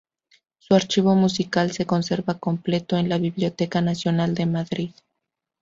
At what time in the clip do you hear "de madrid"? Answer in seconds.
4.33-4.91